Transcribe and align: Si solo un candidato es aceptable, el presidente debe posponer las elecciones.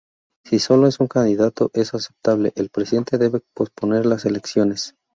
Si 0.47 0.57
solo 0.57 0.89
un 0.97 1.05
candidato 1.07 1.69
es 1.75 1.93
aceptable, 1.93 2.53
el 2.55 2.71
presidente 2.71 3.19
debe 3.19 3.43
posponer 3.53 4.07
las 4.07 4.25
elecciones. 4.25 4.95